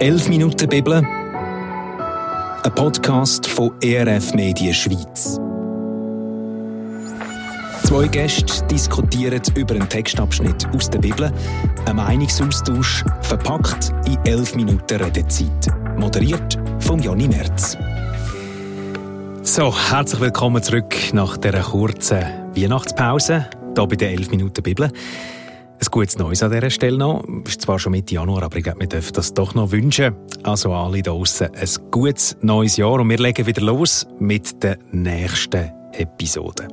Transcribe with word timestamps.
11 0.00 0.28
Minuten 0.28 0.68
Bibel. 0.68 1.02
Ein 2.62 2.74
Podcast 2.74 3.46
von 3.46 3.72
ERF 3.82 4.32
Medien 4.34 4.72
Schweiz. 4.72 5.40
Zwei 7.84 8.06
Gäste 8.06 8.64
diskutieren 8.66 9.42
über 9.56 9.74
einen 9.74 9.88
Textabschnitt 9.88 10.68
aus 10.74 10.88
der 10.90 10.98
Bibel. 10.98 11.32
Ein 11.86 11.96
Meinungsaustausch 11.96 13.04
verpackt 13.22 13.92
in 14.06 14.18
11 14.24 14.54
Minuten 14.54 15.02
Redezeit. 15.02 15.68
Moderiert 15.98 16.58
von 16.80 17.00
Jonny 17.02 17.26
Merz. 17.26 17.76
So, 19.42 19.74
herzlich 19.90 20.20
willkommen 20.20 20.62
zurück 20.62 20.94
nach 21.12 21.36
dieser 21.38 21.62
kurzen 21.62 22.22
Weihnachtspause, 22.54 23.46
hier 23.74 23.86
bei 23.86 23.96
der 23.96 24.10
11 24.10 24.30
Minuten 24.30 24.62
Bibel. 24.62 24.90
Ein 25.80 25.86
gutes 25.92 26.18
Neues 26.18 26.42
an 26.42 26.50
dieser 26.50 26.70
Stelle 26.70 26.98
noch. 26.98 27.24
Ist 27.46 27.62
zwar 27.62 27.78
schon 27.78 27.92
Mitte 27.92 28.14
Januar, 28.14 28.42
aber 28.42 28.56
ich 28.56 28.64
glaube, 28.64 28.80
wir 28.80 28.88
dürfen 28.88 29.12
das 29.12 29.32
doch 29.32 29.54
noch 29.54 29.70
wünschen. 29.70 30.12
Also 30.42 30.72
alle 30.72 31.02
da 31.02 31.12
draussen 31.12 31.50
ein 31.54 31.90
gutes 31.92 32.36
neues 32.42 32.76
Jahr 32.76 32.94
und 33.00 33.08
wir 33.08 33.18
legen 33.18 33.46
wieder 33.46 33.62
los 33.62 34.04
mit 34.18 34.60
der 34.62 34.76
nächsten 34.90 35.70
Episode. 35.92 36.66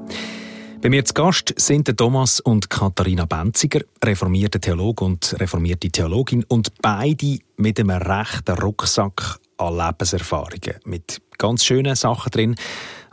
Bei 0.81 0.89
mir 0.89 1.05
zu 1.05 1.13
Gast 1.13 1.53
sind 1.55 1.95
Thomas 1.95 2.39
und 2.39 2.71
Katharina 2.71 3.25
Benziger, 3.25 3.81
reformierte 4.03 4.59
Theologe 4.59 5.05
und 5.05 5.35
reformierte 5.39 5.89
Theologin 5.89 6.43
und 6.47 6.73
beide 6.81 7.37
mit 7.57 7.79
einem 7.79 7.91
rechten 7.91 8.57
Rucksack 8.57 9.39
an 9.57 9.77
Lebenserfahrungen. 9.77 10.79
Mit 10.83 11.21
ganz 11.37 11.63
schönen 11.63 11.95
Sachen 11.95 12.31
drin, 12.31 12.55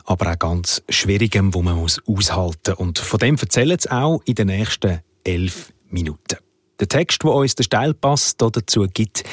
aber 0.05 0.31
auch 0.31 0.39
ganz 0.39 0.81
Schwierigem, 0.89 1.53
wo 1.53 1.61
man 1.61 1.77
muss 1.77 2.01
aushalten 2.07 2.71
muss. 2.71 2.79
Und 2.79 2.99
von 2.99 3.19
dem 3.19 3.37
erzählen 3.37 3.77
sie 3.79 3.91
auch 3.91 4.21
in 4.25 4.35
den 4.35 4.47
nächsten 4.47 5.01
elf 5.23 5.71
Minuten. 5.93 6.37
Der 6.79 6.89
Text, 6.89 7.23
der 7.23 7.31
uns 7.31 7.55
den 7.55 7.63
Steilpass 7.63 8.35
dazu 8.35 8.87
gibt, 8.91 9.23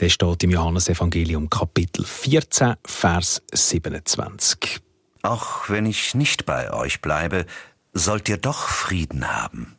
der 0.00 0.10
steht 0.10 0.44
im 0.44 0.50
Johannesevangelium 0.50 1.48
Kapitel 1.48 2.04
14, 2.04 2.74
Vers 2.84 3.42
27. 3.52 4.80
Auch 5.22 5.68
wenn 5.68 5.86
ich 5.86 6.14
nicht 6.14 6.46
bei 6.46 6.72
euch 6.72 7.00
bleibe, 7.00 7.46
sollt 7.92 8.28
ihr 8.28 8.36
doch 8.36 8.68
Frieden 8.68 9.34
haben. 9.34 9.74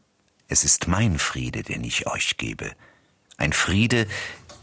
Es 0.47 0.63
ist 0.63 0.87
mein 0.87 1.19
Friede, 1.19 1.61
den 1.61 1.83
ich 1.83 2.07
euch 2.07 2.37
gebe. 2.37 2.71
Ein 3.37 3.53
Friede, 3.53 4.07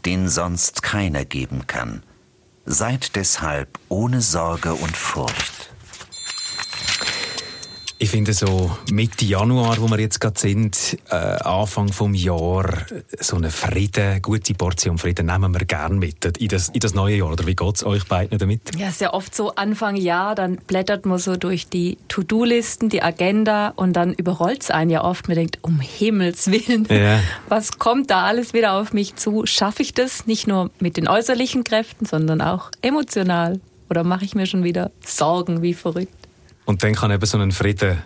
den 0.05 0.27
sonst 0.27 0.83
keiner 0.83 1.25
geben 1.25 1.67
kann. 1.67 2.03
Seid 2.65 3.15
deshalb 3.15 3.79
ohne 3.87 4.21
Sorge 4.21 4.73
und 4.73 4.97
Furcht. 4.97 5.74
Ich 7.97 8.09
finde 8.09 8.33
so 8.33 8.75
Mitte 8.91 9.23
Januar, 9.23 9.77
wo 9.79 9.89
wir 9.89 9.99
jetzt 9.99 10.19
gerade 10.19 10.37
sind, 10.37 10.97
äh, 11.09 11.15
Anfang 11.15 11.93
vom 11.93 12.13
Jahr, 12.13 12.85
so 13.21 13.37
eine 13.37 13.49
Frieden, 13.49 14.21
gute 14.21 14.53
Portion 14.53 14.97
Frieden 14.97 15.27
nehmen 15.27 15.53
wir 15.53 15.65
gerne 15.65 15.95
mit 15.95 16.25
in 16.25 16.49
das, 16.49 16.69
in 16.69 16.81
das 16.81 16.93
neue 16.93 17.15
Jahr. 17.15 17.31
Oder 17.31 17.47
wie 17.47 17.55
geht 17.55 17.75
es 17.75 17.85
euch 17.85 18.05
beiden 18.05 18.37
damit? 18.37 18.75
Ja, 18.77 18.89
ist 18.89 18.99
ja 18.99 19.13
oft 19.13 19.33
so 19.33 19.55
Anfang 19.55 19.95
Jahr, 19.95 20.35
dann 20.35 20.57
blättert 20.57 21.05
man 21.05 21.19
so 21.19 21.37
durch 21.37 21.69
die 21.69 21.97
To-Do-Listen, 22.09 22.89
die 22.89 23.01
Agenda 23.01 23.69
und 23.77 23.93
dann 23.93 24.13
überrollt 24.13 24.63
es 24.63 24.71
einen 24.71 24.91
ja 24.91 25.01
oft. 25.01 25.29
Man 25.29 25.37
denkt, 25.37 25.59
um 25.61 25.79
Himmels 25.79 26.51
Willen, 26.51 26.87
ja. 26.89 27.21
was 27.47 27.79
kommt 27.79 28.11
da 28.11 28.25
alles 28.25 28.53
wieder 28.53 28.73
auf 28.73 28.91
mich 28.91 29.15
zu? 29.15 29.45
Schaffe 29.45 29.83
ich 29.83 29.93
das 29.93 30.27
nicht 30.27 30.47
nur 30.47 30.69
mit 30.79 30.97
den 30.97 31.07
äußerlichen 31.07 31.63
Kräften, 31.63 32.05
sondern 32.05 32.41
auch 32.41 32.71
emotional? 32.81 33.61
Oder 33.89 34.03
mache 34.03 34.25
ich 34.25 34.35
mir 34.35 34.47
schon 34.47 34.65
wieder 34.65 34.91
Sorgen 35.05 35.61
wie 35.61 35.73
verrückt? 35.73 36.24
Und 36.65 36.83
dann 36.83 36.93
kann 36.93 37.11
eben 37.11 37.25
so 37.25 37.37
ein 37.37 37.51
Frieden 37.51 38.01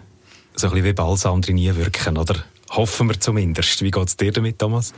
so 0.55 0.67
ein 0.67 0.73
bisschen 0.73 0.85
wie 0.85 0.93
Balsam 0.93 1.41
drin 1.41 1.57
wirken, 1.57 2.17
oder? 2.17 2.35
Hoffen 2.71 3.09
wir 3.09 3.19
zumindest. 3.19 3.81
Wie 3.81 3.91
geht 3.91 4.07
es 4.07 4.17
dir 4.17 4.31
damit, 4.31 4.59
Thomas? 4.59 4.93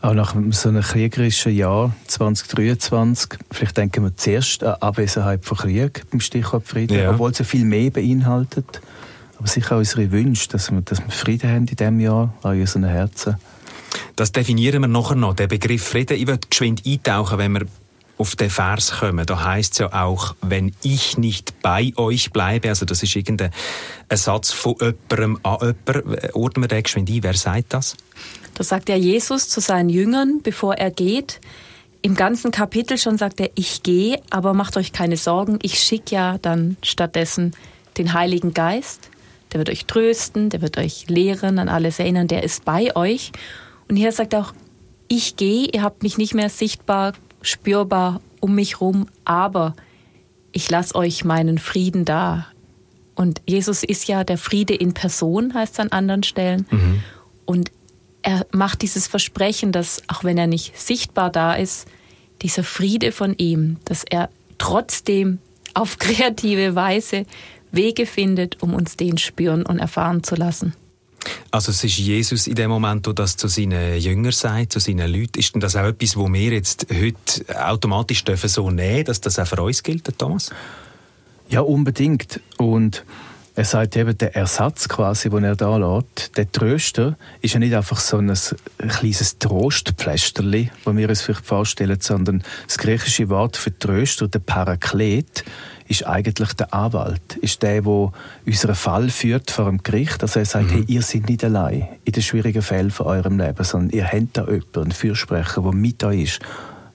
Auch 0.00 0.14
nach 0.14 0.34
so 0.50 0.68
einem 0.68 0.82
kriegerischen 0.82 1.54
Jahr 1.54 1.94
2023, 2.06 3.38
vielleicht 3.50 3.76
denken 3.76 4.04
wir 4.04 4.14
zuerst 4.16 4.62
an 4.62 4.74
Abwesenheit 4.74 5.44
von 5.44 5.56
Krieg 5.56 6.04
beim 6.10 6.20
Stichwort 6.20 6.68
Frieden, 6.68 6.98
ja. 6.98 7.10
obwohl 7.10 7.30
es 7.30 7.38
ja 7.38 7.44
viel 7.44 7.64
mehr 7.64 7.90
beinhaltet. 7.90 8.82
Aber 9.38 9.48
sicher 9.48 9.76
auch 9.76 9.78
unsere 9.78 10.12
Wünsche, 10.12 10.48
dass 10.50 10.70
wir, 10.70 10.80
dass 10.82 11.00
wir 11.00 11.10
Frieden 11.10 11.50
haben 11.50 11.66
in 11.66 11.76
diesem 11.76 12.00
Jahr 12.00 12.34
an 12.42 12.60
unseren 12.60 12.84
Herzen. 12.84 13.36
Das 14.16 14.30
definieren 14.30 14.82
wir 14.82 14.88
nachher 14.88 15.16
noch, 15.16 15.34
den 15.34 15.48
Begriff 15.48 15.84
Frieden. 15.84 16.18
Ich 16.18 16.26
würde 16.26 16.46
geschwind 16.48 16.82
eintauchen, 16.86 17.38
wenn 17.38 17.52
wir 17.52 17.66
auf 18.16 18.36
den 18.36 18.50
Vers 18.50 18.98
kommen. 19.00 19.26
Da 19.26 19.44
heißt 19.44 19.72
es 19.72 19.78
ja 19.78 20.04
auch, 20.04 20.34
wenn 20.40 20.72
ich 20.82 21.18
nicht 21.18 21.60
bei 21.62 21.92
euch 21.96 22.30
bleibe. 22.30 22.68
Also 22.68 22.84
das 22.84 23.02
ist 23.02 23.16
irgendein 23.16 23.50
Satz 24.12 24.52
von 24.52 24.76
jemandem 24.78 25.40
an 25.42 25.74
jemanden. 25.86 26.30
Ordnen 26.34 26.64
wir 26.64 26.68
den 26.68 26.82
geschwind 26.82 27.10
ein. 27.10 27.22
Wer 27.22 27.34
sagt 27.34 27.72
das? 27.74 27.96
Das 28.54 28.68
sagt 28.68 28.88
ja 28.88 28.96
Jesus 28.96 29.48
zu 29.48 29.60
seinen 29.60 29.88
Jüngern, 29.88 30.40
bevor 30.42 30.74
er 30.74 30.90
geht. 30.90 31.40
Im 32.02 32.14
ganzen 32.14 32.50
Kapitel 32.50 32.98
schon 32.98 33.18
sagt 33.18 33.40
er, 33.40 33.50
ich 33.54 33.82
gehe, 33.82 34.20
aber 34.30 34.54
macht 34.54 34.76
euch 34.76 34.92
keine 34.92 35.16
Sorgen. 35.16 35.58
Ich 35.62 35.80
schicke 35.80 36.14
ja 36.14 36.38
dann 36.38 36.76
stattdessen 36.82 37.56
den 37.96 38.12
Heiligen 38.12 38.54
Geist. 38.54 39.08
Der 39.52 39.58
wird 39.58 39.70
euch 39.70 39.86
trösten, 39.86 40.50
der 40.50 40.60
wird 40.60 40.78
euch 40.78 41.08
lehren, 41.08 41.58
an 41.58 41.68
alles 41.68 41.98
erinnern, 41.98 42.28
der 42.28 42.42
ist 42.42 42.64
bei 42.64 42.94
euch. 42.94 43.32
Und 43.88 43.96
hier 43.96 44.12
sagt 44.12 44.34
er 44.34 44.40
auch, 44.40 44.52
ich 45.08 45.36
gehe, 45.36 45.68
ihr 45.72 45.82
habt 45.82 46.02
mich 46.02 46.18
nicht 46.18 46.34
mehr 46.34 46.48
sichtbar 46.48 47.12
spürbar 47.44 48.20
um 48.40 48.54
mich 48.54 48.80
rum, 48.80 49.06
aber 49.24 49.74
ich 50.52 50.70
lasse 50.70 50.94
euch 50.94 51.24
meinen 51.24 51.58
Frieden 51.58 52.04
da. 52.04 52.46
Und 53.14 53.40
Jesus 53.46 53.84
ist 53.84 54.08
ja 54.08 54.24
der 54.24 54.38
Friede 54.38 54.74
in 54.74 54.92
Person, 54.92 55.54
heißt 55.54 55.74
es 55.74 55.80
an 55.80 55.88
anderen 55.88 56.22
Stellen. 56.22 56.66
Mhm. 56.70 57.02
Und 57.44 57.72
er 58.22 58.46
macht 58.52 58.82
dieses 58.82 59.06
Versprechen, 59.06 59.72
dass 59.72 60.02
auch 60.08 60.24
wenn 60.24 60.38
er 60.38 60.46
nicht 60.46 60.78
sichtbar 60.78 61.30
da 61.30 61.54
ist, 61.54 61.86
dieser 62.42 62.64
Friede 62.64 63.12
von 63.12 63.34
ihm, 63.36 63.76
dass 63.84 64.04
er 64.04 64.30
trotzdem 64.58 65.38
auf 65.74 65.98
kreative 65.98 66.74
Weise 66.74 67.26
Wege 67.70 68.06
findet, 68.06 68.62
um 68.62 68.74
uns 68.74 68.96
den 68.96 69.18
spüren 69.18 69.66
und 69.66 69.78
erfahren 69.78 70.22
zu 70.22 70.36
lassen. 70.36 70.74
Also 71.54 71.70
es 71.70 71.84
ist 71.84 71.98
Jesus 71.98 72.48
in 72.48 72.56
dem 72.56 72.68
Moment, 72.68 73.06
wo 73.06 73.12
das 73.12 73.36
zu 73.36 73.46
seinen 73.46 73.96
Jüngern 74.00 74.32
sagt, 74.32 74.72
zu 74.72 74.80
seinen 74.80 75.08
Leuten. 75.08 75.38
Ist 75.38 75.54
denn 75.54 75.60
das 75.60 75.76
auch 75.76 75.84
etwas, 75.84 76.16
wo 76.16 76.26
wir 76.32 76.52
jetzt 76.52 76.88
heute 76.90 77.64
automatisch 77.64 78.24
dürfen 78.24 78.48
so 78.48 78.72
nehmen, 78.72 79.04
dass 79.04 79.20
das 79.20 79.38
auch 79.38 79.46
für 79.46 79.62
uns 79.62 79.84
gilt, 79.84 80.18
Thomas? 80.18 80.50
Ja, 81.48 81.60
unbedingt. 81.60 82.40
Und 82.56 83.04
er 83.54 83.64
sagt 83.64 83.94
eben, 83.94 84.18
der 84.18 84.34
Ersatz 84.34 84.88
quasi, 84.88 85.30
den 85.30 85.44
er 85.44 85.54
da 85.54 85.76
lässt, 85.76 86.36
der 86.36 86.50
Tröster, 86.50 87.16
ist 87.40 87.54
ja 87.54 87.60
nicht 87.60 87.76
einfach 87.76 88.00
so 88.00 88.18
ein, 88.18 88.30
ein 88.30 88.88
kleines 88.88 89.38
Trostpflästerli, 89.38 90.72
das 90.84 90.96
wir 90.96 91.08
uns 91.08 91.22
vielleicht 91.22 91.46
vorstellen, 91.46 92.00
sondern 92.00 92.42
das 92.66 92.78
griechische 92.78 93.28
Wort 93.28 93.56
für 93.56 93.78
Tröster, 93.78 94.26
der 94.26 94.40
Paraklet, 94.40 95.44
ist 95.86 96.06
eigentlich 96.06 96.52
der 96.54 96.72
Anwalt, 96.72 97.36
ist 97.40 97.62
der, 97.62 97.82
der 97.82 98.12
unseren 98.46 98.74
Fall 98.74 99.10
führt 99.10 99.50
vor 99.50 99.66
dem 99.66 99.82
Gericht. 99.82 100.22
Also 100.22 100.40
er 100.40 100.46
sagt, 100.46 100.66
mhm. 100.66 100.70
hey, 100.70 100.84
ihr 100.88 101.02
seid 101.02 101.28
nicht 101.28 101.44
allein 101.44 101.88
in 102.04 102.12
den 102.12 102.22
schwierigen 102.22 102.62
Fällen 102.62 102.90
von 102.90 103.06
eurem 103.06 103.38
Leben, 103.38 103.62
sondern 103.64 103.90
ihr 103.90 104.06
habt 104.06 104.36
da 104.36 104.44
jemanden, 104.46 104.80
einen 104.80 104.92
Fürsprecher, 104.92 105.62
der 105.62 105.72
mit 105.72 106.02
euch 106.04 106.22
ist, 106.22 106.40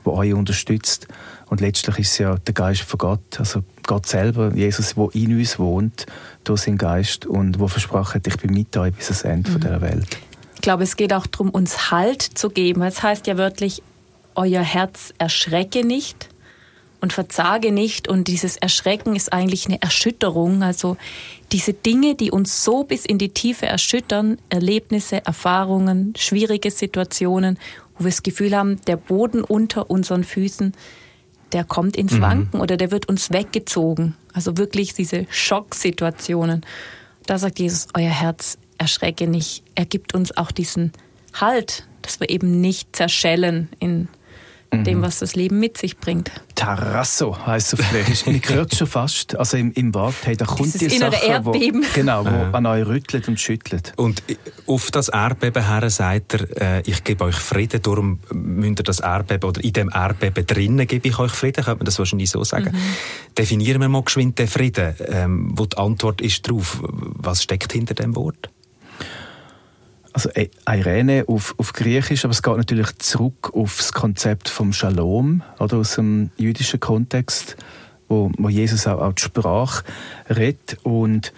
der 0.06 0.14
euch 0.14 0.34
unterstützt. 0.34 1.08
Und 1.48 1.62
letztlich 1.62 2.00
ist 2.00 2.12
es 2.12 2.18
ja 2.20 2.36
der 2.36 2.54
Geist 2.54 2.82
von 2.82 2.98
Gott, 2.98 3.40
also 3.40 3.64
Gott 3.84 4.06
selber, 4.06 4.54
Jesus, 4.56 4.96
der 4.96 5.10
in 5.14 5.38
uns 5.38 5.60
wohnt, 5.60 6.06
durch 6.44 6.62
seinen 6.62 6.78
Geist 6.78 7.26
und 7.26 7.60
wo 7.60 7.68
versprochen 7.68 8.16
hat, 8.16 8.28
ich 8.28 8.38
bin 8.38 8.54
mit 8.54 8.76
euch 8.78 8.94
bis 8.94 9.08
ans 9.08 9.24
Ende 9.24 9.52
mhm. 9.52 9.60
dieser 9.62 9.82
Welt. 9.82 10.18
Ich 10.56 10.62
glaube, 10.62 10.84
es 10.84 10.98
geht 10.98 11.14
auch 11.14 11.26
darum, 11.26 11.50
uns 11.50 11.92
Halt 11.92 12.22
zu 12.22 12.50
geben. 12.50 12.82
Es 12.82 13.02
heißt 13.02 13.28
ja 13.28 13.38
wörtlich, 13.38 13.82
euer 14.36 14.62
Herz 14.62 15.14
erschrecke 15.18 15.86
nicht 15.86 16.30
und 17.02 17.14
verzage 17.14 17.72
nicht. 17.72 18.08
Und 18.08 18.28
dieses 18.28 18.58
Erschrecken 18.58 19.16
ist 19.16 19.32
eigentlich 19.34 19.68
eine 19.68 19.82
Erschütterung. 19.82 20.64
Also 20.64 20.98
diese 21.52 21.74
Dinge, 21.74 22.16
die 22.16 22.32
uns 22.32 22.64
so 22.64 22.84
bis 22.84 23.06
in 23.06 23.18
die 23.18 23.30
Tiefe 23.30 23.66
erschüttern, 23.66 24.38
Erlebnisse, 24.50 25.26
Erfahrungen, 25.26 26.14
schwierige 26.18 26.72
Situationen, 26.72 27.58
wo 27.98 28.04
wir 28.04 28.12
das 28.12 28.24
Gefühl 28.24 28.56
haben, 28.56 28.82
der 28.88 28.98
Boden 28.98 29.44
unter 29.44 29.90
unseren 29.90 30.24
Füßen, 30.24 30.74
der 31.52 31.64
kommt 31.64 31.96
ins 31.98 32.14
mhm. 32.14 32.22
Wanken 32.22 32.62
oder 32.62 32.78
der 32.78 32.92
wird 32.92 33.10
uns 33.10 33.32
weggezogen. 33.32 34.16
Also 34.34 34.58
wirklich 34.58 34.94
diese 34.94 35.26
Schocksituationen. 35.30 36.66
Da 37.26 37.38
sagt 37.38 37.60
Jesus, 37.60 37.88
euer 37.94 38.10
Herz 38.10 38.58
erschrecke 38.78 39.28
nicht. 39.28 39.64
Er 39.76 39.86
gibt 39.86 40.14
uns 40.14 40.36
auch 40.36 40.52
diesen 40.52 40.94
Halt, 41.34 41.88
dass 42.02 42.20
wir 42.20 42.30
eben 42.30 42.60
nicht 42.62 42.96
zerschellen 42.96 43.70
in 43.80 44.08
mhm. 44.72 44.84
dem, 44.84 45.02
was 45.02 45.20
das 45.20 45.36
Leben 45.36 45.60
mit 45.60 45.78
sich 45.78 45.98
bringt. 45.98 46.32
Terrasso 46.56 47.38
heisst 47.46 47.74
es 47.74 47.80
auf 47.80 47.90
Griechisch. 47.90 48.26
Ich 48.28 48.50
höre 48.50 48.68
schon 48.74 48.88
fast. 48.88 49.36
Also 49.36 49.58
im, 49.58 49.72
im 49.74 49.94
Wort, 49.94 50.16
hey, 50.24 50.36
da 50.36 50.46
kommt 50.46 50.74
Dieses 50.74 50.80
die 50.80 50.98
Sache, 50.98 51.26
Erdbeben. 51.26 51.84
Wo, 51.84 51.88
genau, 51.94 52.26
wo 52.26 52.30
ja. 52.30 52.52
an 52.52 52.66
euch 52.66 52.86
rüttelt 52.86 53.28
und 53.28 53.40
schüttelt. 53.40 53.94
Und 53.96 54.24
auf 54.68 54.92
das 54.92 55.10
Erdbeben 55.10 55.68
her 55.68 55.90
sagt 55.90 56.34
er, 56.34 56.80
äh, 56.80 56.82
ich 56.86 57.04
gebe 57.04 57.24
euch 57.24 57.36
Frieden, 57.36 57.82
darum 57.82 58.20
müsst 58.32 58.80
ihr 58.80 58.84
das 58.84 59.00
Erdbeben, 59.00 59.50
oder 59.50 59.64
in 59.64 59.74
dem 59.74 59.90
Erdbeben 59.94 60.46
drinnen 60.46 60.88
gebe 60.88 61.08
ich 61.08 61.18
euch 61.20 61.32
Frieden, 61.32 61.64
könnte 61.64 61.80
man 61.80 61.86
das 61.86 62.00
wahrscheinlich 62.00 62.30
so 62.30 62.44
sagen. 62.44 62.72
Mhm. 62.72 63.36
Definieren 63.38 63.82
wir 63.82 63.90
mal 63.90 64.04
geschwind 64.04 64.38
den 64.40 64.48
Frieden, 64.48 64.96
ähm, 65.08 65.52
wo 65.56 65.66
die 65.66 65.78
Antwort 65.78 66.22
ist 66.22 66.50
drauf. 66.50 66.80
Was 66.84 67.44
steckt 67.44 67.74
hinter 67.74 67.94
dem 67.94 68.16
Wort? 68.16 68.50
Also 70.14 70.30
Irene 70.68 71.26
auf, 71.28 71.54
auf 71.58 71.74
Griechisch, 71.74 72.26
aber 72.26 72.32
es 72.32 72.42
geht 72.42 72.58
natürlich 72.58 72.98
zurück 72.98 73.52
auf 73.54 73.78
das 73.78 73.94
Konzept 73.94 74.50
vom 74.50 74.74
Shalom, 74.74 75.44
oder 75.60 75.78
aus 75.78 75.96
dem 75.96 76.32
jüdischen 76.36 76.80
Kontext, 76.80 77.58
wo, 78.08 78.32
wo 78.38 78.50
Jesus 78.50 78.88
auch, 78.88 79.00
auch 79.00 79.14
die 79.14 79.22
Sprache 79.22 79.84
redet. 80.30 80.78
Und 80.84 81.32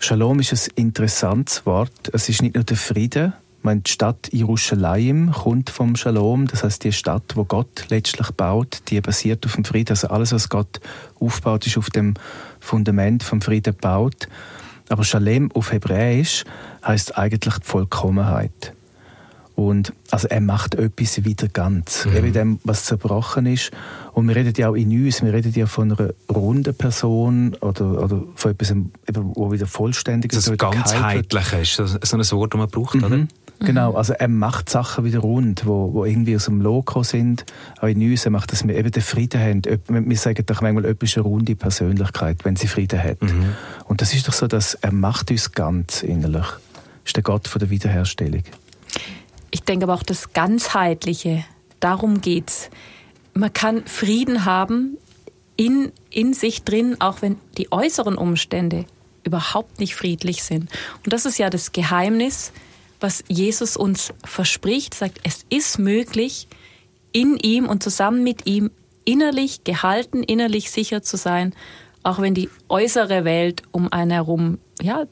Shalom 0.00 0.40
ist 0.40 0.52
ein 0.52 0.72
interessantes 0.76 1.66
Wort. 1.66 2.10
Es 2.12 2.28
ist 2.28 2.42
nicht 2.42 2.54
nur 2.54 2.64
der 2.64 2.76
Frieden. 2.76 3.34
meine, 3.62 3.80
die 3.80 3.90
Stadt 3.90 4.28
Jerusalem 4.32 5.32
kommt 5.32 5.70
vom 5.70 5.96
Shalom, 5.96 6.46
das 6.46 6.64
heißt 6.64 6.84
die 6.84 6.92
Stadt, 6.92 7.36
wo 7.36 7.44
Gott 7.44 7.86
letztlich 7.88 8.30
baut, 8.32 8.82
die 8.88 9.00
basiert 9.00 9.44
auf 9.46 9.54
dem 9.54 9.64
Frieden. 9.64 9.90
Also 9.90 10.08
alles, 10.08 10.32
was 10.32 10.48
Gott 10.48 10.80
aufbaut, 11.20 11.66
ist 11.66 11.78
auf 11.78 11.90
dem 11.90 12.14
Fundament 12.60 13.22
vom 13.22 13.40
Frieden 13.40 13.74
gebaut. 13.74 14.28
Aber 14.94 15.02
Shalem 15.02 15.50
auf 15.50 15.72
Hebräisch 15.72 16.44
heißt 16.86 17.18
eigentlich 17.18 17.58
die 17.58 17.66
Vollkommenheit. 17.66 18.74
Und 19.56 19.92
also 20.12 20.28
er 20.28 20.40
macht 20.40 20.76
etwas 20.76 21.24
wieder 21.24 21.48
ganz, 21.48 22.06
mhm. 22.06 22.16
eben 22.16 22.32
dem, 22.32 22.58
was 22.62 22.84
zerbrochen 22.84 23.46
ist. 23.46 23.72
Und 24.12 24.28
wir 24.28 24.36
reden 24.36 24.54
ja 24.56 24.68
auch 24.68 24.76
in 24.76 24.92
uns, 24.92 25.20
wir 25.20 25.32
reden 25.32 25.52
ja 25.52 25.66
von 25.66 25.90
einer 25.90 26.10
runden 26.32 26.76
Person 26.76 27.54
oder, 27.54 28.04
oder 28.04 28.22
von 28.36 28.52
etwas, 28.52 28.72
wo 29.12 29.50
wieder 29.50 29.66
vollständig 29.66 30.32
ist. 30.32 30.46
Das 30.46 30.56
ganzheitliche 30.56 31.56
ist 31.56 31.74
so 31.74 31.82
ein 31.82 32.30
Wort, 32.38 32.54
das 32.54 32.58
man 32.58 32.70
braucht, 32.70 32.94
mhm. 32.94 33.04
oder? 33.04 33.26
Genau, 33.60 33.94
also 33.94 34.12
er 34.12 34.28
macht 34.28 34.68
Sachen 34.68 35.04
wieder 35.04 35.20
rund, 35.20 35.64
wo, 35.66 35.92
wo 35.94 36.04
irgendwie 36.04 36.36
aus 36.36 36.46
dem 36.46 36.60
Logo 36.60 37.02
sind. 37.02 37.44
Auch 37.80 37.86
in 37.86 38.02
uns 38.02 38.24
er 38.24 38.30
macht, 38.30 38.52
dass 38.52 38.66
wir 38.66 38.76
eben 38.76 38.90
den 38.90 39.02
Frieden 39.02 39.40
haben. 39.40 39.62
Wir 39.64 40.16
sagen 40.16 40.44
doch 40.46 40.60
manchmal, 40.60 40.84
jemand 40.84 41.02
ist 41.02 41.16
eine 41.16 41.24
runde 41.24 41.56
Persönlichkeit, 41.56 42.44
wenn 42.44 42.56
sie 42.56 42.66
Frieden 42.66 43.02
hat. 43.02 43.22
Mhm. 43.22 43.54
Und 43.84 44.00
das 44.00 44.12
ist 44.12 44.28
doch 44.28 44.32
so, 44.32 44.46
dass 44.46 44.74
er 44.74 44.92
macht 44.92 45.30
uns 45.30 45.52
ganz 45.52 46.02
innerlich. 46.02 46.46
Das 46.46 47.06
ist 47.06 47.16
der 47.16 47.22
Gott 47.22 47.48
von 47.48 47.60
der 47.60 47.70
Wiederherstellung. 47.70 48.42
Ich 49.50 49.62
denke 49.62 49.84
aber 49.84 49.94
auch 49.94 50.02
das 50.02 50.32
Ganzheitliche, 50.32 51.44
darum 51.80 52.20
geht's. 52.20 52.70
Man 53.34 53.52
kann 53.52 53.86
Frieden 53.86 54.44
haben 54.44 54.98
in, 55.56 55.92
in 56.10 56.34
sich 56.34 56.64
drin, 56.64 56.96
auch 57.00 57.22
wenn 57.22 57.36
die 57.56 57.70
äußeren 57.70 58.16
Umstände 58.16 58.86
überhaupt 59.24 59.78
nicht 59.78 59.94
friedlich 59.94 60.42
sind. 60.42 60.70
Und 61.04 61.12
das 61.12 61.24
ist 61.24 61.38
ja 61.38 61.50
das 61.50 61.72
Geheimnis, 61.72 62.52
was 63.00 63.24
Jesus 63.28 63.76
uns 63.76 64.12
verspricht, 64.24 64.94
sagt, 64.94 65.20
es 65.22 65.44
ist 65.50 65.78
möglich, 65.78 66.48
in 67.12 67.36
ihm 67.36 67.68
und 67.68 67.82
zusammen 67.82 68.24
mit 68.24 68.46
ihm 68.46 68.70
innerlich 69.04 69.64
gehalten, 69.64 70.22
innerlich 70.22 70.70
sicher 70.70 71.02
zu 71.02 71.16
sein, 71.16 71.54
auch 72.02 72.20
wenn 72.20 72.34
die 72.34 72.50
äußere 72.68 73.24
Welt 73.24 73.62
um 73.70 73.92
einen 73.92 74.10
herum, 74.10 74.58
ja, 74.80 75.04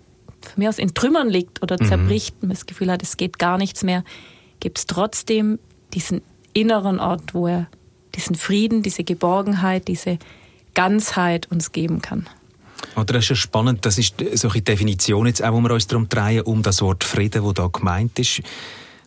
von 0.43 0.55
mir 0.57 0.69
aus 0.69 0.79
in 0.79 0.95
Trümmern 0.95 1.31
liegt 1.31 1.63
oder 1.63 1.77
mhm. 1.81 1.87
zerbricht, 1.87 2.43
man 2.43 2.51
das 2.51 2.67
Gefühl 2.67 2.91
hat, 2.91 3.03
es 3.03 3.17
geht 3.17 3.39
gar 3.39 3.59
nichts 3.59 3.83
mehr, 3.83 4.05
gibt 4.61 4.79
es 4.79 4.87
trotzdem 4.87 5.59
diesen 5.95 6.23
inneren 6.53 6.99
Ort, 6.99 7.35
wo 7.35 7.47
er 7.47 7.69
diesen 8.15 8.35
Frieden, 8.35 8.83
diese 8.83 9.05
Geborgenheit, 9.05 9.89
diese 9.89 10.19
Ganzheit 10.75 11.51
uns 11.51 11.73
geben 11.73 12.03
kann. 12.03 12.29
Oder 12.97 13.15
das 13.15 13.25
ist 13.25 13.31
ja 13.31 13.37
spannend, 13.37 13.85
das 13.87 13.99
ist 13.99 14.15
solche 14.35 14.63
Definition 14.63 15.27
jetzt 15.27 15.43
auch, 15.43 15.53
wo 15.53 15.61
wir 15.61 15.71
uns 15.71 15.87
darum 15.87 16.09
drehen, 16.09 16.43
um 16.43 16.63
das 16.63 16.83
Wort 16.83 17.05
Frieden, 17.05 17.43
wo 17.43 17.53
da 17.53 17.67
gemeint 17.69 18.19
ist. 18.19 18.43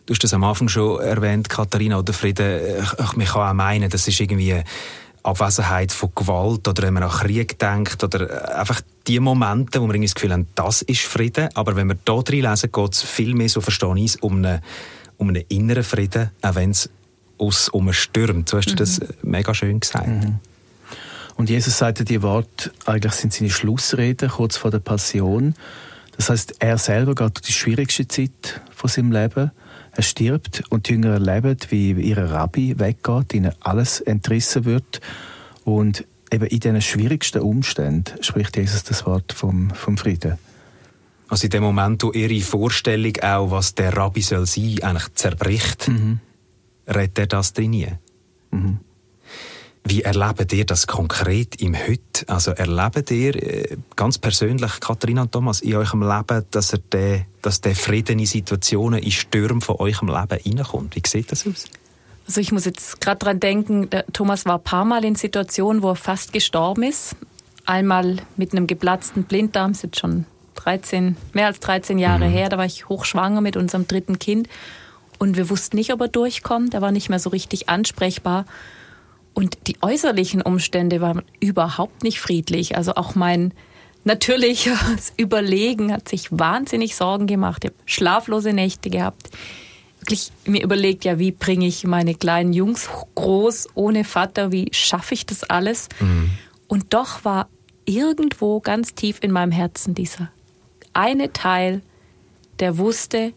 Du 0.06 0.14
hast 0.14 0.22
das 0.22 0.34
am 0.34 0.44
Anfang 0.44 0.68
schon 0.68 1.00
erwähnt, 1.00 1.48
Katharina, 1.48 1.98
oder 1.98 2.12
Frieden, 2.12 2.60
man 3.16 3.26
kann 3.26 3.48
auch 3.48 3.54
meinen, 3.54 3.90
das 3.90 4.06
ist 4.06 4.20
irgendwie 4.20 4.62
Abwesenheit 5.26 5.90
von 5.90 6.12
Gewalt 6.14 6.68
oder 6.68 6.82
wenn 6.84 6.94
man 6.94 7.02
an 7.02 7.10
Krieg 7.10 7.58
denkt 7.58 8.04
oder 8.04 8.56
einfach 8.56 8.80
die 9.06 9.18
Momente, 9.18 9.80
wo 9.80 9.86
man 9.86 9.96
irgendwie 9.96 10.06
das 10.06 10.14
Gefühl 10.14 10.32
haben, 10.32 10.46
das 10.54 10.82
ist 10.82 11.02
Frieden. 11.02 11.48
Aber 11.54 11.74
wenn 11.74 11.88
wir 11.88 11.98
da 12.04 12.20
drin 12.22 12.42
lesen, 12.42 12.70
geht 12.70 12.92
es 12.92 13.02
viel 13.02 13.34
mehr, 13.34 13.48
so 13.48 13.60
verstehe 13.60 13.98
ich 13.98 14.22
um 14.22 14.36
einen, 14.36 14.60
um 15.16 15.28
einen 15.28 15.42
inneren 15.48 15.82
Frieden, 15.82 16.30
auch 16.42 16.54
wenn 16.54 16.70
es 16.70 16.88
aus 17.38 17.68
um 17.68 17.92
stürmt. 17.92 18.48
So 18.48 18.56
hast 18.56 18.68
du 18.68 18.72
mhm. 18.72 18.76
das 18.76 19.00
mega 19.22 19.52
schön 19.52 19.80
gesagt. 19.80 20.06
Mhm. 20.06 20.38
Und 21.36 21.50
Jesus 21.50 21.78
sagte 21.78 22.04
die 22.04 22.22
Worte, 22.22 22.72
eigentlich 22.86 23.12
sind 23.12 23.32
seine 23.32 23.50
Schlussreden 23.50 24.30
kurz 24.30 24.56
vor 24.56 24.70
der 24.70 24.78
Passion. 24.78 25.54
Das 26.16 26.30
heißt, 26.30 26.56
er 26.60 26.78
selber 26.78 27.14
geht 27.14 27.36
durch 27.36 27.46
die 27.46 27.52
schwierigste 27.52 28.08
Zeit 28.08 28.62
von 28.74 28.88
seinem 28.88 29.12
Leben. 29.12 29.50
Er 29.92 30.02
stirbt 30.02 30.62
und 30.70 30.88
die 30.88 30.92
Jünger 30.92 31.12
erleben, 31.12 31.56
wie 31.68 31.92
ihr 31.92 32.18
Rabbi 32.18 32.78
weggeht, 32.78 33.34
ihnen 33.34 33.52
alles 33.60 34.00
entrissen 34.00 34.64
wird. 34.64 35.00
Und 35.64 36.04
eben 36.32 36.46
in 36.46 36.60
diesen 36.60 36.80
schwierigsten 36.80 37.42
Umständen 37.42 38.22
spricht 38.22 38.56
Jesus 38.56 38.84
das 38.84 39.04
Wort 39.04 39.32
vom, 39.32 39.70
vom 39.70 39.98
Frieden. 39.98 40.38
Also 41.28 41.44
in 41.44 41.50
dem 41.50 41.62
Moment, 41.62 42.02
wo 42.02 42.12
ihre 42.12 42.40
Vorstellung 42.40 43.16
auch, 43.20 43.50
was 43.50 43.74
der 43.74 43.96
Rabbi 43.96 44.22
soll 44.22 44.46
sein, 44.46 44.78
eigentlich 44.82 45.14
zerbricht, 45.14 45.88
mhm. 45.88 46.20
redet 46.86 47.18
er 47.18 47.26
das 47.26 47.52
drin. 47.52 47.98
Mhm. 48.50 48.78
Wie 49.88 50.02
erlebt 50.02 50.52
ihr 50.52 50.66
das 50.66 50.88
konkret 50.88 51.62
im 51.62 51.76
Heute? 51.76 52.26
Also 52.26 52.50
erlebt 52.50 53.08
ihr 53.12 53.36
äh, 53.36 53.76
ganz 53.94 54.18
persönlich, 54.18 54.80
Katharina 54.80 55.22
und 55.22 55.30
Thomas, 55.30 55.60
in 55.60 55.76
eurem 55.76 56.02
Leben, 56.02 56.44
dass, 56.50 56.72
er 56.72 56.80
de, 56.80 57.20
dass 57.40 57.60
der 57.60 57.76
Frieden 57.76 58.18
in 58.18 58.26
Situationen, 58.26 59.00
in 59.00 59.12
Stürmen 59.12 59.60
von 59.60 59.76
eurem 59.76 60.08
Leben 60.08 60.56
reinkommt? 60.56 60.96
Wie 60.96 61.02
sieht 61.06 61.30
das 61.30 61.46
aus? 61.46 61.66
Also 62.26 62.40
ich 62.40 62.50
muss 62.50 62.64
jetzt 62.64 63.00
gerade 63.00 63.18
dran 63.18 63.38
denken, 63.38 63.88
Thomas 64.12 64.44
war 64.44 64.58
ein 64.58 64.64
paar 64.64 64.84
Mal 64.84 65.04
in 65.04 65.14
Situationen, 65.14 65.82
wo 65.82 65.90
er 65.90 65.96
fast 65.96 66.32
gestorben 66.32 66.82
ist. 66.82 67.14
Einmal 67.64 68.16
mit 68.36 68.50
einem 68.50 68.66
geplatzten 68.66 69.22
Blinddarm, 69.22 69.70
das 69.70 69.78
ist 69.78 69.84
jetzt 69.84 70.00
schon 70.00 70.24
13, 70.56 71.16
mehr 71.32 71.46
als 71.46 71.60
13 71.60 72.00
Jahre 72.00 72.26
mhm. 72.26 72.32
her, 72.32 72.48
da 72.48 72.58
war 72.58 72.64
ich 72.64 72.88
hochschwanger 72.88 73.40
mit 73.40 73.56
unserem 73.56 73.86
dritten 73.86 74.18
Kind 74.18 74.48
und 75.18 75.36
wir 75.36 75.48
wussten 75.48 75.76
nicht, 75.76 75.92
ob 75.92 76.00
er 76.00 76.08
durchkommt, 76.08 76.74
er 76.74 76.82
war 76.82 76.90
nicht 76.90 77.08
mehr 77.08 77.20
so 77.20 77.30
richtig 77.30 77.68
ansprechbar. 77.68 78.46
Und 79.36 79.58
die 79.66 79.76
äußerlichen 79.82 80.40
Umstände 80.40 81.02
waren 81.02 81.20
überhaupt 81.40 82.02
nicht 82.02 82.20
friedlich. 82.20 82.74
Also 82.74 82.94
auch 82.94 83.14
mein 83.14 83.52
natürliches 84.04 85.12
Überlegen 85.18 85.92
hat 85.92 86.08
sich 86.08 86.28
wahnsinnig 86.30 86.96
Sorgen 86.96 87.26
gemacht. 87.26 87.64
Ich 87.64 87.70
habe 87.70 87.82
schlaflose 87.84 88.54
Nächte 88.54 88.88
gehabt. 88.88 89.28
Wirklich 90.00 90.32
mir 90.46 90.62
überlegt, 90.62 91.04
ja, 91.04 91.18
wie 91.18 91.32
bringe 91.32 91.66
ich 91.66 91.84
meine 91.84 92.14
kleinen 92.14 92.54
Jungs 92.54 92.88
groß 93.14 93.68
ohne 93.74 94.04
Vater? 94.04 94.52
Wie 94.52 94.70
schaffe 94.72 95.12
ich 95.12 95.26
das 95.26 95.44
alles? 95.44 95.90
Mhm. 96.00 96.30
Und 96.66 96.94
doch 96.94 97.26
war 97.26 97.50
irgendwo 97.84 98.60
ganz 98.60 98.94
tief 98.94 99.18
in 99.20 99.32
meinem 99.32 99.52
Herzen 99.52 99.94
dieser 99.94 100.30
eine 100.94 101.34
Teil, 101.34 101.82
der 102.58 102.78
wusste, 102.78 103.34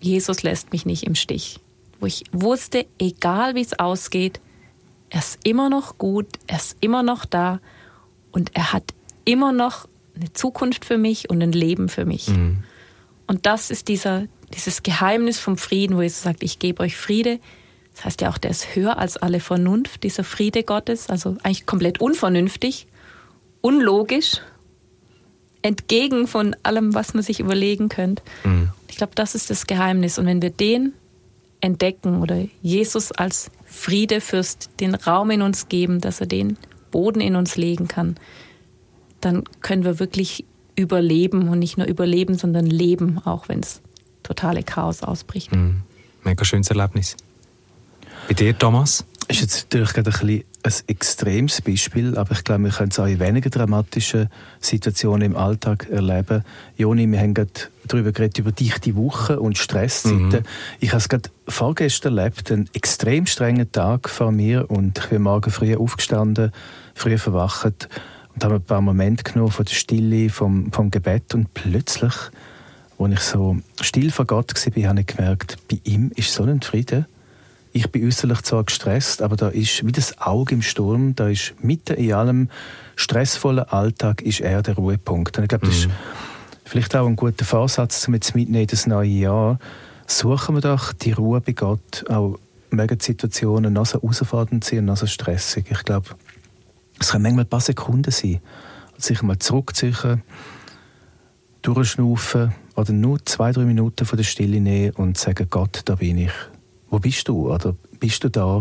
Jesus 0.00 0.44
lässt 0.44 0.70
mich 0.70 0.86
nicht 0.86 1.02
im 1.02 1.16
Stich. 1.16 1.58
Wo 1.98 2.06
ich 2.06 2.22
wusste, 2.30 2.86
egal 3.00 3.56
wie 3.56 3.62
es 3.62 3.76
ausgeht, 3.80 4.40
er 5.10 5.20
ist 5.20 5.38
immer 5.44 5.70
noch 5.70 5.98
gut, 5.98 6.26
er 6.46 6.56
ist 6.56 6.76
immer 6.80 7.02
noch 7.02 7.24
da 7.24 7.60
und 8.32 8.54
er 8.54 8.72
hat 8.72 8.84
immer 9.24 9.52
noch 9.52 9.88
eine 10.14 10.32
Zukunft 10.32 10.84
für 10.84 10.98
mich 10.98 11.30
und 11.30 11.42
ein 11.42 11.52
Leben 11.52 11.88
für 11.88 12.04
mich. 12.04 12.28
Mhm. 12.28 12.64
Und 13.26 13.46
das 13.46 13.70
ist 13.70 13.88
dieser, 13.88 14.26
dieses 14.54 14.82
Geheimnis 14.82 15.38
vom 15.38 15.56
Frieden, 15.56 15.96
wo 15.96 16.02
Jesus 16.02 16.22
sagt, 16.22 16.42
ich 16.42 16.58
gebe 16.58 16.82
euch 16.82 16.96
Friede. 16.96 17.38
Das 17.94 18.04
heißt 18.04 18.20
ja 18.20 18.30
auch, 18.30 18.38
der 18.38 18.50
ist 18.50 18.74
höher 18.74 18.98
als 18.98 19.16
alle 19.16 19.40
Vernunft, 19.40 20.02
dieser 20.02 20.24
Friede 20.24 20.62
Gottes, 20.62 21.10
also 21.10 21.36
eigentlich 21.42 21.66
komplett 21.66 22.00
unvernünftig, 22.00 22.86
unlogisch, 23.60 24.40
entgegen 25.62 26.26
von 26.26 26.56
allem, 26.62 26.94
was 26.94 27.14
man 27.14 27.22
sich 27.22 27.40
überlegen 27.40 27.88
könnte. 27.88 28.22
Mhm. 28.44 28.70
Ich 28.88 28.96
glaube, 28.96 29.14
das 29.14 29.34
ist 29.34 29.50
das 29.50 29.66
Geheimnis. 29.66 30.18
Und 30.18 30.26
wenn 30.26 30.42
wir 30.42 30.50
den 30.50 30.92
entdecken 31.60 32.20
oder 32.20 32.44
Jesus 32.62 33.12
als 33.12 33.50
Friedefürst 33.64 34.70
den 34.80 34.94
Raum 34.94 35.30
in 35.30 35.42
uns 35.42 35.68
geben, 35.68 36.00
dass 36.00 36.20
er 36.20 36.26
den 36.26 36.56
Boden 36.90 37.20
in 37.20 37.36
uns 37.36 37.56
legen 37.56 37.88
kann, 37.88 38.16
dann 39.20 39.44
können 39.60 39.84
wir 39.84 39.98
wirklich 39.98 40.44
überleben 40.76 41.48
und 41.48 41.58
nicht 41.58 41.76
nur 41.76 41.86
überleben, 41.86 42.38
sondern 42.38 42.66
leben, 42.66 43.18
auch 43.24 43.48
wenn 43.48 43.60
es 43.60 43.80
totale 44.22 44.62
Chaos 44.62 45.02
ausbricht. 45.02 45.52
Mhm. 45.52 45.82
Mega 46.22 46.44
schönes 46.44 46.68
Erlebnis. 46.70 47.16
Bei 48.28 48.34
dir, 48.34 48.56
Thomas? 48.56 49.04
Ist 49.28 49.40
jetzt 49.40 49.64
natürlich 49.64 49.92
gerade 49.92 50.10
ein, 50.10 50.26
bisschen 50.26 50.44
ein 50.62 50.72
extremes 50.88 51.60
Beispiel, 51.60 52.16
aber 52.16 52.32
ich 52.32 52.44
glaube, 52.44 52.64
wir 52.64 52.70
können 52.70 52.90
es 52.90 52.98
auch 52.98 53.06
in 53.06 53.20
weniger 53.20 53.50
dramatischen 53.50 54.28
Situationen 54.60 55.32
im 55.32 55.36
Alltag 55.36 55.88
erleben. 55.90 56.44
Joni, 56.76 57.10
wir 57.10 57.20
haben 57.20 57.34
gerade 57.34 57.50
darüber 57.86 58.12
geredet, 58.12 58.38
über 58.38 58.52
dichte 58.52 58.96
Wochen 58.96 59.34
und 59.34 59.58
Stresszeiten. 59.58 60.28
Mhm. 60.28 60.42
Ich 60.80 60.90
habe 60.90 60.98
es 60.98 61.08
gerade 61.08 61.28
vorgestern 61.46 62.16
erlebt, 62.16 62.50
einen 62.50 62.70
extrem 62.72 63.26
strengen 63.26 63.70
Tag 63.70 64.08
vor 64.08 64.32
mir 64.32 64.70
und 64.70 64.98
ich 64.98 65.06
bin 65.06 65.22
morgen 65.22 65.50
früh 65.50 65.76
aufgestanden, 65.76 66.52
früh 66.94 67.18
verwacht 67.18 67.88
und 68.34 68.44
habe 68.44 68.56
ein 68.56 68.62
paar 68.62 68.80
Momente 68.80 69.24
genommen 69.24 69.52
von 69.52 69.66
der 69.66 69.74
Stille, 69.74 70.30
vom, 70.30 70.72
vom 70.72 70.90
Gebet 70.90 71.34
und 71.34 71.52
plötzlich, 71.52 72.14
als 72.98 73.12
ich 73.12 73.20
so 73.20 73.58
still 73.80 74.10
vor 74.10 74.26
Gott 74.26 74.54
war, 74.54 74.88
habe 74.88 75.00
ich 75.00 75.06
gemerkt, 75.06 75.58
bei 75.70 75.80
ihm 75.84 76.12
ist 76.16 76.32
so 76.32 76.44
ein 76.44 76.62
Frieden 76.62 77.06
ich 77.72 77.90
bin 77.90 78.06
äußerlich 78.06 78.42
zwar 78.42 78.64
gestresst, 78.64 79.22
aber 79.22 79.36
da 79.36 79.48
ist 79.48 79.86
wie 79.86 79.92
das 79.92 80.18
Auge 80.18 80.54
im 80.54 80.62
Sturm, 80.62 81.14
da 81.14 81.28
ist 81.28 81.54
mitten 81.62 81.96
in 81.96 82.12
allem 82.12 82.48
stressvollen 82.96 83.64
Alltag 83.64 84.22
ist 84.22 84.40
er 84.40 84.62
der 84.62 84.74
Ruhepunkt. 84.74 85.36
Und 85.38 85.44
ich 85.44 85.48
glaube, 85.48 85.66
das 85.66 85.76
ist 85.76 85.86
mhm. 85.88 85.92
vielleicht 86.64 86.96
auch 86.96 87.06
ein 87.06 87.16
guter 87.16 87.44
Vorsatz, 87.44 88.08
um 88.08 88.14
jetzt 88.14 88.34
mitnehmen 88.34 88.66
das 88.66 88.86
neue 88.86 89.08
Jahr. 89.08 89.58
Suchen 90.06 90.56
wir 90.56 90.62
doch 90.62 90.92
die 90.92 91.12
Ruhe 91.12 91.40
bei 91.40 91.52
Gott, 91.52 92.04
auch 92.08 92.38
mögen 92.70 92.98
Situationen 92.98 93.72
noch 93.72 93.86
so 93.86 94.00
herausfordernd 94.00 94.64
sein 94.64 94.80
und 94.80 94.84
noch 94.86 94.96
so 94.96 95.06
stressig. 95.06 95.66
Ich 95.70 95.84
glaube, 95.84 96.08
es 96.98 97.10
können 97.10 97.22
manchmal 97.22 97.44
ein 97.44 97.48
paar 97.48 97.60
Sekunden 97.60 98.10
sein. 98.10 98.40
Sich 98.96 99.22
mal 99.22 99.38
zurückziehen, 99.38 100.22
durchschnaufen 101.62 102.52
oder 102.74 102.92
nur 102.92 103.24
zwei, 103.24 103.52
drei 103.52 103.64
Minuten 103.64 104.04
von 104.04 104.16
der 104.16 104.24
Stille 104.24 104.60
nehmen 104.60 104.92
und 104.96 105.18
sagen, 105.18 105.46
Gott, 105.48 105.82
da 105.84 105.94
bin 105.94 106.18
ich. 106.18 106.32
Wo 106.90 106.98
bist 106.98 107.28
du? 107.28 107.52
Oder 107.52 107.74
bist 107.98 108.24
du 108.24 108.28
da? 108.28 108.60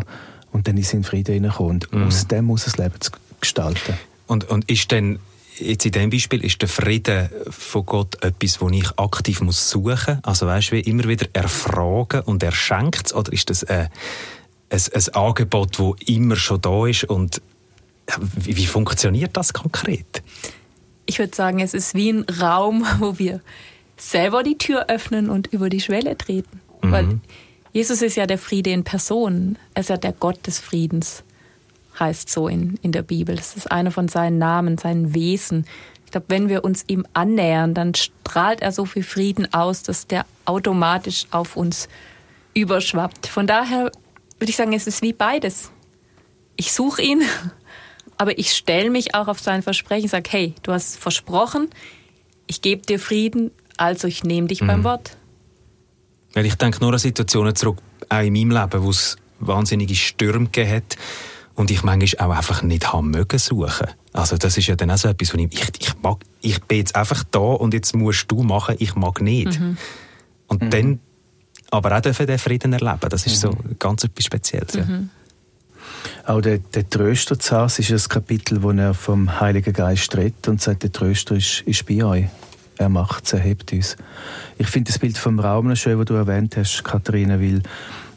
Und 0.52 0.68
dann 0.68 0.78
ist 0.78 0.94
in 0.94 1.04
Frieden 1.04 1.34
hineinkommen. 1.34 1.84
Und 1.92 1.94
mhm. 1.94 2.08
aus 2.08 2.28
dem 2.28 2.46
muss 2.46 2.66
das 2.66 2.78
Leben 2.78 2.96
gestalten. 3.40 3.98
Und, 4.28 4.50
und 4.50 4.70
ist 4.70 4.92
denn 4.92 5.20
jetzt 5.60 5.86
in 5.86 5.92
diesem 5.92 6.10
Beispiel 6.10 6.44
ist 6.44 6.62
der 6.62 6.70
Frieden 6.70 7.30
von 7.50 7.86
Gott 7.86 8.24
etwas, 8.24 8.62
wo 8.62 8.70
ich 8.70 8.90
aktiv 8.98 9.42
muss 9.42 9.70
suchen? 9.70 10.20
Also 10.24 10.46
weißt 10.46 10.72
du, 10.72 10.76
wie 10.76 10.82
immer 10.82 11.06
wieder 11.06 11.28
erfragen 11.34 12.22
und 12.22 12.44
er 12.44 12.52
schenkt 12.52 13.14
Oder 13.14 13.34
ist 13.34 13.50
das 13.50 13.64
ein, 13.64 13.90
ein, 14.70 14.82
ein 14.94 15.14
Angebot, 15.14 15.80
das 15.80 16.08
immer 16.08 16.36
schon 16.36 16.62
da 16.62 16.88
ist? 16.88 17.06
Und 17.06 17.42
wie, 18.36 18.58
wie 18.58 18.68
funktioniert 18.68 19.36
das 19.36 19.54
konkret? 19.54 20.22
Ich 21.06 21.20
würde 21.20 21.36
sagen, 21.36 21.60
es 21.60 21.74
ist 21.74 21.96
wie 21.96 22.12
ein 22.12 22.24
Raum, 22.24 22.86
wo 23.00 23.18
wir 23.18 23.42
selber 23.98 24.44
die 24.44 24.58
Tür 24.58 24.86
öffnen 24.90 25.30
und 25.30 25.48
über 25.48 25.70
die 25.70 25.82
Schwelle 25.82 26.18
treten. 26.18 26.62
Mhm. 26.82 26.92
Weil 26.92 27.20
Jesus 27.78 28.02
ist 28.02 28.16
ja 28.16 28.26
der 28.26 28.40
Friede 28.40 28.72
in 28.72 28.84
Person. 28.84 29.56
Er 29.76 29.82
ist 29.82 29.90
ja 29.90 29.98
der 29.98 30.12
Gott 30.12 30.48
des 30.48 30.58
Friedens 30.58 31.24
heißt 32.00 32.28
so 32.28 32.48
in, 32.48 32.80
in 32.82 32.92
der 32.92 33.04
Bibel. 33.04 33.36
Das 33.36 33.56
ist 33.56 33.72
einer 33.72 33.92
von 33.92 34.08
seinen 34.08 34.40
Namen, 34.40 34.80
seinen 34.80 35.14
Wesen. 35.14 35.68
Ich 36.04 36.10
glaube, 36.10 36.26
wenn 36.30 36.50
wir 36.50 36.64
uns 36.64 36.86
ihm 36.88 37.06
annähern, 37.14 37.76
dann 37.76 37.94
strahlt 37.94 38.64
er 38.64 38.72
so 38.72 38.86
viel 38.86 39.04
Frieden 39.04 39.54
aus, 39.54 39.84
dass 39.84 40.08
der 40.08 40.26
automatisch 40.46 41.28
auf 41.30 41.56
uns 41.56 41.88
überschwappt. 42.56 43.28
Von 43.28 43.46
daher 43.46 43.92
würde 44.40 44.50
ich 44.50 44.56
sagen, 44.56 44.74
es 44.74 44.88
ist 44.88 45.04
wie 45.04 45.14
beides. 45.14 45.70
Ich 46.56 46.74
suche 46.74 47.04
ihn, 47.04 47.22
aber 48.18 48.40
ich 48.40 48.54
stelle 48.54 48.90
mich 48.90 49.14
auch 49.14 49.28
auf 49.28 49.40
sein 49.40 49.62
Versprechen, 49.62 50.10
sage, 50.10 50.32
hey, 50.32 50.56
du 50.64 50.72
hast 50.72 50.98
versprochen, 50.98 51.70
ich 52.48 52.64
gebe 52.64 52.82
dir 52.82 52.98
Frieden, 52.98 53.52
also 53.78 54.08
ich 54.08 54.24
nehme 54.24 54.48
dich 54.48 54.64
mhm. 54.64 54.68
beim 54.68 54.84
Wort. 54.84 55.17
Weil 56.34 56.46
ich 56.46 56.56
denke 56.56 56.80
nur 56.82 56.94
an 56.94 57.00
Situationen 57.00 57.56
zurück, 57.56 57.78
auch 58.10 58.22
in 58.22 58.34
meinem 58.34 58.52
Leben, 58.52 58.84
wo 58.84 58.90
es 58.90 59.18
wahnsinnige 59.40 59.96
Stürme 59.96 60.46
gegeben 60.46 60.72
hat, 60.72 60.98
und 61.58 61.72
ich 61.72 61.82
manchmal 61.82 62.30
auch 62.30 62.38
einfach 62.38 62.62
nicht 62.62 62.94
haben 62.94 63.10
mögen 63.10 63.40
suchen. 63.40 63.88
Also 64.14 64.38
das 64.38 64.58
ist 64.58 64.68
ja 64.68 64.76
dann 64.76 64.92
auch 64.92 64.98
so 64.98 65.08
etwas, 65.08 65.34
wo 65.34 65.40
ich, 65.40 65.52
ich, 65.52 65.70
ich, 65.80 66.02
mag, 66.04 66.20
ich 66.42 66.62
bin 66.62 66.78
jetzt 66.78 66.96
einfach 66.96 67.24
da 67.32 67.40
und 67.40 67.74
jetzt 67.74 67.96
musst 67.96 68.32
du 68.32 68.44
machen, 68.44 68.76
ich 68.78 68.96
mag 68.96 69.22
nicht. 69.22 69.60
Mhm. 69.60 69.76
Und 70.46 70.62
mhm. 70.62 70.70
dann 70.70 71.00
aber 71.72 71.98
auch 71.98 72.02
dürfen 72.02 72.28
den 72.28 72.38
Frieden 72.38 72.74
erleben, 72.74 73.10
das 73.10 73.26
ist 73.26 73.44
mhm. 73.44 73.52
so 73.52 73.58
ganz 73.80 74.04
etwas 74.04 74.26
Spezielles. 74.26 74.74
Ja. 74.76 74.86
Mhm. 74.86 75.10
Auch 76.28 76.42
der, 76.42 76.60
der 76.60 76.88
Tröster 76.88 77.40
Zars 77.40 77.80
ist 77.80 77.92
ein 77.92 78.10
Kapitel, 78.10 78.62
wo 78.62 78.72
er 78.72 78.94
vom 78.94 79.40
Heiligen 79.40 79.74
Geist 79.74 80.16
redet 80.16 80.48
und 80.48 80.62
sagt, 80.62 80.84
der 80.84 80.92
Tröster 80.92 81.36
ist, 81.36 81.62
ist 81.62 81.86
bei 81.88 82.04
euch. 82.04 82.26
Er 82.78 82.90
macht 82.90 83.26
es, 83.26 83.34
er 83.34 83.40
hebt 83.40 83.74
uns. 83.74 83.98
Ich 84.58 84.68
finde 84.68 84.92
das 84.92 85.00
Bild 85.00 85.18
vom 85.18 85.40
Raum 85.40 85.68
noch 85.68 85.76
schön, 85.76 85.98
das 85.98 86.06
du 86.06 86.14
erwähnt 86.14 86.58
hast, 86.58 86.84
Katharina, 86.84 87.40
weil 87.40 87.62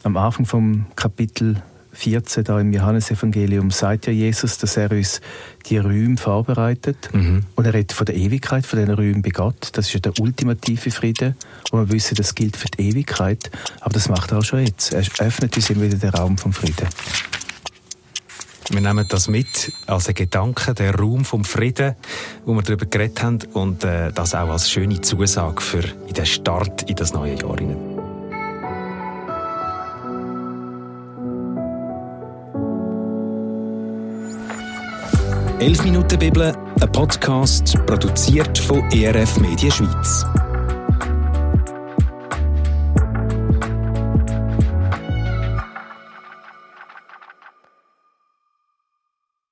am 0.03 0.17
Anfang 0.17 0.45
vom 0.45 0.85
Kapitel 0.95 1.61
14 1.93 2.43
da 2.45 2.59
im 2.59 2.71
Johannesevangelium 2.71 3.69
sagt 3.71 4.07
ja 4.07 4.13
Jesus, 4.13 4.57
dass 4.57 4.77
er 4.77 4.91
uns 4.91 5.21
die 5.65 5.77
Räume 5.77 6.17
vorbereitet. 6.17 7.09
Mhm. 7.11 7.43
Und 7.55 7.65
er 7.65 7.73
redet 7.73 7.91
von 7.91 8.05
der 8.05 8.15
Ewigkeit, 8.15 8.65
von 8.65 8.79
diesen 8.79 8.93
Räumen 8.93 9.21
bei 9.21 9.29
Gott. 9.29 9.69
Das 9.73 9.87
ist 9.87 9.93
ja 9.93 9.99
der 9.99 10.17
ultimative 10.19 10.91
Friede, 10.91 11.35
wo 11.71 11.77
wir 11.79 11.91
wissen, 11.91 12.15
das 12.15 12.33
gilt 12.33 12.55
für 12.55 12.69
die 12.69 12.89
Ewigkeit. 12.89 13.51
Aber 13.81 13.93
das 13.93 14.09
macht 14.09 14.31
er 14.31 14.39
auch 14.39 14.43
schon 14.43 14.65
jetzt. 14.65 14.93
Er 14.93 15.03
öffnet 15.19 15.55
uns 15.55 15.69
immer 15.69 15.83
wieder 15.83 15.97
den 15.97 16.09
Raum 16.11 16.37
vom 16.37 16.53
Frieden. 16.53 16.87
Wir 18.71 18.79
nehmen 18.79 19.05
das 19.09 19.27
mit 19.27 19.73
als 19.85 20.07
einen 20.07 20.15
Gedanken, 20.15 20.73
der 20.75 20.95
Raum 20.95 21.25
vom 21.25 21.43
Frieden, 21.43 21.95
wo 22.45 22.53
wir 22.53 22.61
darüber 22.61 22.85
geredet 22.85 23.21
haben, 23.21 23.39
und 23.51 23.83
äh, 23.83 24.13
das 24.13 24.33
auch 24.33 24.49
als 24.49 24.69
schöne 24.69 25.01
Zusage 25.01 25.61
für 25.61 25.81
den 25.81 26.25
Start 26.25 26.89
in 26.89 26.95
das 26.95 27.13
neue 27.13 27.35
Jahr. 27.35 27.57
Hinein. 27.57 27.77
«11 35.59 35.83
Minuten 35.83 36.17
Bibel», 36.17 36.53
ein 36.79 36.91
Podcast 36.91 37.77
produziert 37.85 38.57
von 38.57 38.89
ERF 38.91 39.37
Media 39.37 39.69
Schweiz. 39.69 40.25